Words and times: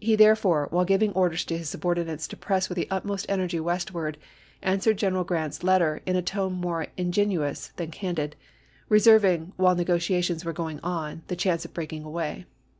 He 0.00 0.16
therefore, 0.16 0.66
while 0.72 0.84
giving 0.84 1.12
orders 1.12 1.44
to 1.44 1.56
his 1.56 1.68
subordinates 1.68 2.26
to 2.26 2.36
press 2.36 2.68
with 2.68 2.74
the 2.74 2.88
utmost 2.90 3.24
energy 3.28 3.60
westward, 3.60 4.18
an 4.62 4.80
swered 4.80 4.96
General 4.96 5.22
Grant's 5.22 5.62
letter 5.62 6.02
in 6.06 6.16
a 6.16 6.22
tone 6.22 6.54
more 6.54 6.88
ingen 6.98 7.30
ious 7.38 7.68
than 7.76 7.92
candid, 7.92 8.34
reserving, 8.88 9.52
while 9.56 9.76
negotiations 9.76 10.44
were 10.44 10.52
going 10.52 10.80
on, 10.80 11.22
the 11.28 11.36
chance 11.36 11.64
of 11.64 11.72
breaking 11.72 12.02
away. 12.02 12.46